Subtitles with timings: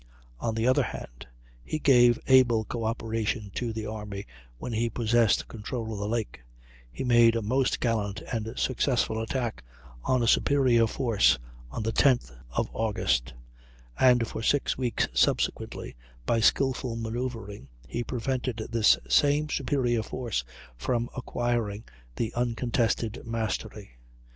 [0.39, 1.27] On the other hand,
[1.63, 4.25] he gave able co operation to the army
[4.57, 6.41] while he possessed control of the lake;
[6.91, 9.63] he made a most gallant and successful attack
[10.03, 11.37] on a superior force
[11.69, 13.35] on the 10th of August;
[13.99, 15.95] and for six weeks subsequently
[16.25, 20.43] by skilful manoeuvring he prevented this same superior force
[20.75, 21.83] from acquiring
[22.15, 23.97] the uncontested mastery.